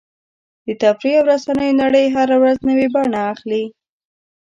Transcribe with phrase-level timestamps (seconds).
[0.65, 3.63] د تفریح او رسنیو نړۍ هره ورځ نوې بڼه اخلي.